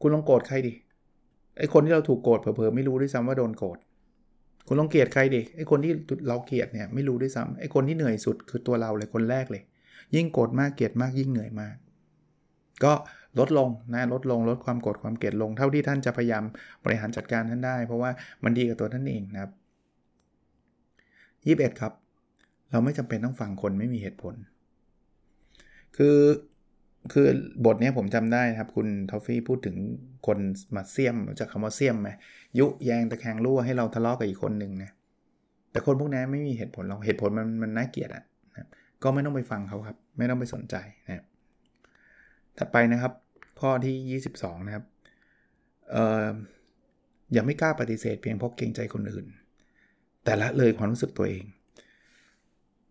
[0.00, 0.72] คุณลองโกรธใครดิ
[1.58, 3.78] ไอคนที่เราถูกโกรธเผลอๆไม่รู้ด้วยซ้ำว่าโดนโกรธ
[4.66, 5.92] คุณลองเกลียดใครดิไอคนที่
[6.28, 9.62] เราเกลียดเนี่ยไม่รู้ด้วยซ้ำไอคนที่เหนื่อยสุดคือตัวเราเลยคนแรกเลย
[10.14, 11.76] ยิ่งโกรธมากเกลียดมากยิ่งเหนื่อยมาก
[12.84, 12.92] ก็
[13.38, 16.44] ลดลงนะลดลงลดความโกรธความเกลียดลง เท่าที่ท่านจะพยายาม
[16.84, 18.10] บริหารจัดการท่านได้ เพราะว่า
[18.44, 19.52] มันดีกับตัวท่านเองนะครับ
[21.72, 21.92] 21 ครับ
[22.70, 24.34] เราไม่จำเป็นต้องฟังคนไม่มีเหตุผล
[25.96, 26.16] คือ
[27.12, 27.26] คือ
[27.64, 29.76] บทนี้ผมจำได้ครับ คุณทอฟฟี่พูดถึง
[30.26, 30.38] คน
[30.74, 32.10] มาเซียมจากคำว่าเซียมไหม
[32.58, 34.90] ยุแยงตะแคงรั่วให้เราทะเลาะกับอีกคนหนึ่งนะ
[35.70, 38.24] แต่คนพวกนี้ไม่มีเหตุผลเราเหตุผลมันมันน่าเกลียดอะ
[38.56, 38.68] นะ
[39.02, 41.24] ก็ไม่ต้องไปฟังเขาครับ ไม่ต้องไปสนใจนะ
[42.58, 43.12] ถัดไปนะครับ
[43.60, 44.84] ข้อที่ 22 นะครับ
[45.90, 46.26] เอ่อ
[47.32, 49.26] อย่าไม่กล้าปฏิเสธเพียงเพราะเกรงใจคนอื่น
[50.24, 51.44] แต่ละเลยความรู้สึกตัวเอง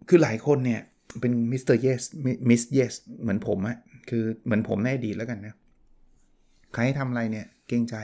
[0.08, 0.82] คือหลายคนเนี่ย
[1.20, 2.02] เป็น Mister Yes
[2.50, 3.78] Miss Yes เหมือนผมอะ
[4.10, 5.56] คือเหมือนผมในอดีตแล้วกันนะ
[6.74, 7.96] ใครให้ทำอะไรเนี่ย เกรงใจ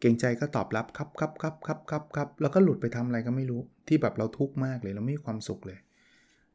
[0.00, 5.78] เกรงใจก็ตอบรับครับครับครับครับครับครับแล้วก็หลุดไปทำอะไรก็ไม่รู้ ที่แบบเราทุกข์มากเลย เราไม่มีความสุขเลย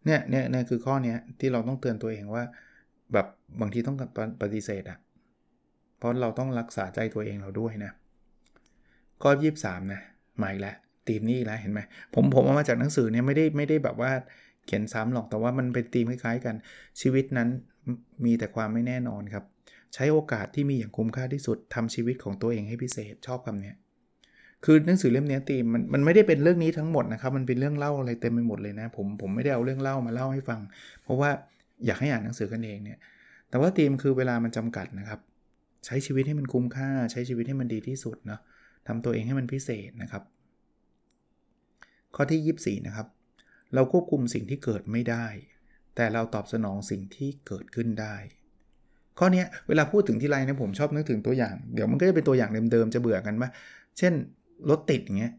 [0.06, 2.44] เนี่ยเนี่ยเนี่ยคือข้อเนี้ยที่เราต้องเตือนตัวเองว่า
[3.14, 3.28] แบบ
[3.62, 3.98] บางทีต้อง
[4.42, 4.98] ปฏิเสธอะ
[5.98, 7.92] เพราะเราต้องรักษาใจตัวเองเราด้วยนะ
[9.22, 10.02] ข้อยี่สามนะ
[10.38, 10.74] ใหม่ละ
[11.08, 11.80] ตีมนี้แล้วเห็นไหม
[12.16, 14.12] ผมผมเอามาจากหนังสือเนี่ยไม่ได้ไม่ได้แบบว่า
[14.66, 16.56] เขียนซ้ำหรอกแต่ว่ามันเป็นธีมคล้ายๆกัน
[17.02, 17.50] ชีวิตนั้น
[18.26, 19.46] มีแต่ความไม่แน่นอนครับ
[19.94, 23.74] ใช้โอกาสที่มีอย่างคุ้มค่าที่สุดทำชีวิตของตัวเองให้พิเศษชอบคำนี้
[24.66, 30.60] คือหนังสือเล่มนี้ตีมมันมันไม่ได้เป็นเรื่องนี้ทั้งหมดนะครับ มันเป็นเรื่องเล่าอะไรเต็มไปหมดเลยนะผมผมไม่ได้เอาเรื่องเล่ามาเล่าให้ฟัง
[31.04, 31.30] เพราะว่า
[31.86, 32.98] อยากให้อ่านหนังสือกันเองเนี่ย
[33.50, 35.20] แต่ว่าตีมคือเวลามันจำกัดนะครับ
[35.86, 38.40] ใช้ชีวิตให้มันคุ้มค่า ใช้ชีวิตให้มันดีที่สุดเนาะ
[38.88, 40.24] ทำตัวเองให้มันพิเศษนะครับ
[42.16, 43.08] ข้อที่ 24 นะครับ
[43.74, 45.26] เราควบคุมสิ่งที่เกิดไม่ได้
[45.96, 48.16] แต่เราตอบสนองสิ่งที่เกิดขึ้นได้
[49.20, 53.50] ข้อนี้เวลาพูดถึงที่ไรนะผมชอบนึกถึงตัวอย่าง เดี๋ยวมันก็จะเป็นตัวอย่างเดิมๆจะเบื่อกันว่า
[53.98, 54.14] เช่น
[54.70, 55.34] รถติดอย่างเงี้ย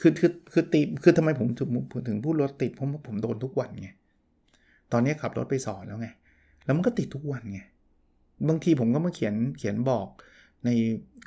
[0.00, 1.68] คือคือคือตีคือทำไมผมถึง
[2.08, 3.88] ถึงพูดรถติดเพราะผมโดนทุกวันไง
[4.92, 6.08] ตอนนี้ขับรถไปสอนแล้วไง
[6.64, 7.60] แล้วมันก็ติดทุกวันไง
[8.48, 10.06] บางทีผมก็มาเขียนเขียนบอก
[10.64, 10.70] ใน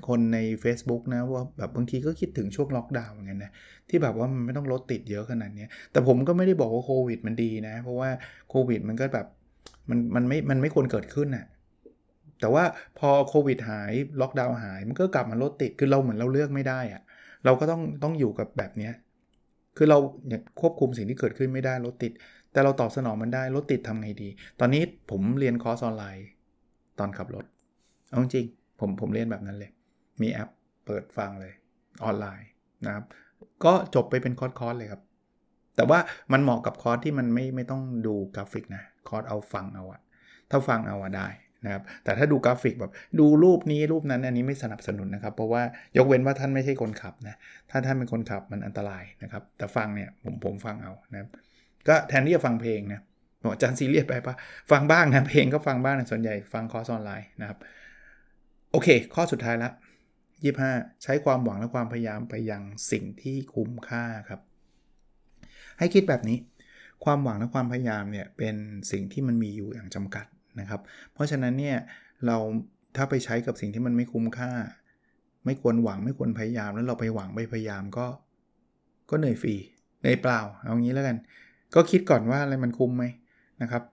[0.07, 3.51] คนใน Facebook นะว่าแบบบางทีก็คิดถึงช่วงล็อกดาวน์เหมือนกันนะ
[3.89, 8.09] ที่แบบว่ามันไม่ต้องรถติดเยอะขนาดนี้แต่ผมก็ไม่ได้บอกว่าโควิดมันดีนะ เพราะว่า
[8.49, 9.27] โควิดมันก็แบบ
[9.89, 11.45] มันมันไม่มันไม่ควรเกิดขึ้นนะ่ะ
[12.39, 12.63] แต่ว่า
[12.99, 17.01] พอโควิดหายล็อกดาวน์หายมันก็กลับมารถติดคือเราเหมือนเราเลือกไม่ได้อะ
[17.45, 18.89] เราก็ต้องต้องอยู่กับแบบนี้
[19.77, 19.97] คือเรา
[20.61, 22.11] ควบคุมสิ่งที่เกิดขึ้นไม่ได้รถติด
[22.51, 26.27] แต่เราตอบสนองมันได้รถติดทำไงดี ตอนนี้ผมเรียนคอร์สออนไลน์
[26.99, 27.45] ตอนขับรถ
[28.09, 28.45] เอาจริง
[28.79, 29.71] ผมผมเรียนแบบนั้นเลย
[30.21, 30.49] มีแอป
[30.85, 31.53] เปิดฟังเลย
[32.03, 32.49] ออนไลน์
[32.85, 33.05] นะครับ
[33.65, 35.01] ก็จบไปเป็นคอร์สคอร์สเลยครับ
[35.75, 35.99] แต่ว่า
[36.31, 40.01] มันเหมาะกับคอร์สที่มันไม่ไม่ต้องดูกราฟิกนะคอร์สเอาฟังเอาอะ
[40.51, 41.27] ถ้าฟังเอาอะได้
[41.65, 45.61] นะครับแต่ถ้าดูกราฟิกแบบดูรูปนี้รูปนั้นอันนี้ไม่สนับสนุนนะครับ เพราะว่า
[45.97, 47.35] ยกเว้นว่าท่านไม่ใช่คนขับนะ
[47.69, 51.29] ถ้าท่านเป็นคนขับมันอันตรายนะครับ แต่ฟังเนี่ยผมผมฟังเอานะครับ
[51.87, 53.01] ก็แทนที่จะฟังเพลงนะ
[53.53, 54.35] อาจารย์ซีเรียสไปปะ
[54.71, 57.57] ฟังบ้างนะเพลงก็ฟังบ้างนะส่วนใหญ่ฟังคอร์สออนไลน์นะครับ
[58.71, 59.69] โอเค ข้อสุดท้ายละ
[60.37, 64.41] 25 ใช้ความหวังและความพยายามไปยังสิ่งที่คุ้มค่าครับ
[65.79, 66.37] ให้คิดแบบนี้
[67.03, 68.55] ความหวังและความพยายามเนี่ยเป็น
[68.91, 70.25] สิ่งที่มันมีอยู่อย่างจำกัด
[70.59, 70.81] นะครับ
[71.13, 71.77] เพราะฉะนั้นเนี่ย
[72.25, 72.37] เรา
[72.95, 74.51] ถ้าไปใช้กับสิ่งที่มันไม่คุ้มค่า
[75.45, 78.05] ไม่ควรหวังไม่ควรพยายาม แล้วเราไปหวังไปพยายามก็
[79.09, 79.55] ก็เหนื่อยฟรี
[79.99, 81.17] เหนื่อยเปล่าเอางี้แล้วกัน
[81.75, 83.03] ก็คิดก่อนว่าอะไรมันคุ้มไหม
[83.61, 83.83] นะครับ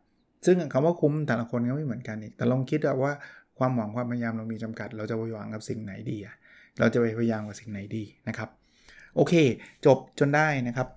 [0.47, 3.12] ซึ่งคำว่าคุ้มแต่ละคนก็ไม่เหมือนกันอีกแต่ลองคิดว่า
[3.59, 6.35] ความหวังความพยายามเรามีจำกัด เราจะไปหวังกับสิ่งไหนดีอะ
[6.79, 8.49] เราจะไปพยายามกับสิ่งไหนดีนะครับ
[9.16, 9.35] โอเค
[9.87, 10.88] จบจนได้นะครับ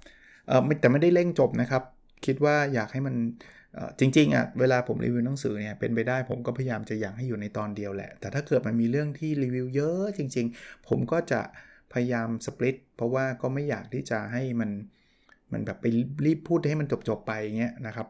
[0.47, 1.83] เออแต่ไม่ได้เร่งจบนะครับ
[2.25, 3.15] คิดว่าอยากให้มัน
[3.99, 11.41] จริงๆอะเวลาผมรีวิวหนังสือเนี่ยเป็นไปได้ผมก็พยายามจะอยากให้อยู่ในตอนเดียวแหละ แต่ถ้าเกิดมันมีเรื่องที่รีวิวเยอะจริง ๆ ผมก็จะ
[11.93, 14.69] พยายามสปลิตเพราะว่าก็ไม่อยากที่จะให้มัน
[15.51, 15.85] มันแบบไป
[16.25, 18.07] รีบพูดให้มันจบๆไปเงี้ยนะครับ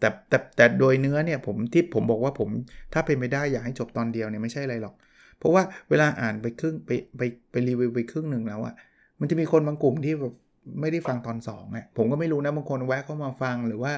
[0.00, 2.48] แต่แต่แต่โดยเนื้อเนี่ยผมที่ผมบอกว่าผม
[2.92, 4.94] ถ้าเป็นไปได้อยากให้จบตอนเดียวเนี่ยไม่ใช่อะไรหรอก
[5.38, 8.74] เพราะว่าเวลาอ่านไปครึ่งไปไปไปรีวิวไปครึ่งหนึ่งแล้วอะ
[9.20, 10.34] มันจะมีคนบางกลุ่มที่แบบ
[10.80, 13.92] ไม่ได้ฟังตอน2เนี่ยผมก็ไม่รู้นะบางคนแวะเข้ามาฟังหรือว่า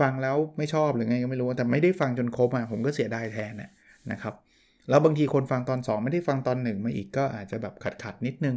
[0.00, 3.54] ฟังแล้วไม่ชอบหรือไงก็ไม่รู้แต่ไม่ได้ฟังจนครบอะผมก็เสียดายแทน
[4.10, 4.34] นะครับ
[4.88, 8.56] แล้วบางทีคนฟังตอน 2 ไม่ได้ฟังตอน 1 มาอีกก็อาจจะแบบขัดขัดนิดนึง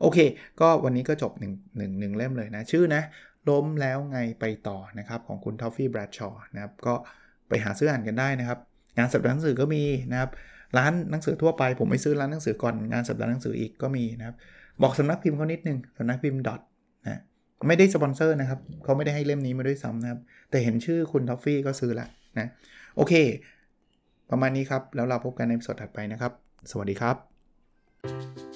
[0.00, 0.18] โอเค
[0.60, 1.42] ก็วันนี้ก็จบ1
[1.80, 3.02] 1 1เล่มเลยนะ ชื่อนะ
[3.50, 6.94] ล้มแล้วไงไปต่อนะครับของคุณทอฟฟี่แบรดชอร์นะครับก็
[7.48, 8.58] ไปหาซื้ออ่านกันได้นะครับ
[8.98, 9.82] งานสัปดาห์หนังสือก็มี
[10.12, 10.30] นะครับ
[10.78, 14.36] ร้านหนังสือทั่วไปผมไม่ซื้อร้านหนังสือก่อนงานสัปดาห์หนังสืออีกก็มีนะครับ
[14.82, 16.60] บอกสำนักพิมพ์เขานิดนึงสำนักพิมพ์ DOT
[17.04, 17.20] นะ
[17.68, 22.06] ไม่ได้สปอนเซอร์นะครับเขาไม่ได้ให้เล่มนี้มาด้วยซ้ำนะครับ แต่เห็นชื่อคุณทอฟฟี่ก็ซื้อละ
[22.38, 22.48] นะ
[22.96, 23.12] โอเค
[24.30, 26.32] ประมาณนี้ครับ แล้วเราพบกันใน episode ถัดไปนะครับ
[26.70, 28.55] สวัสดีครับ